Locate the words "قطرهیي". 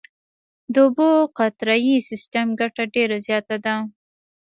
1.37-1.97